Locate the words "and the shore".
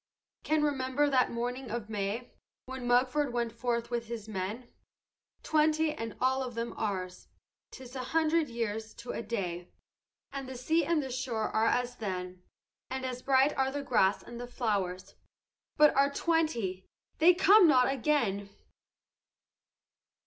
10.85-11.49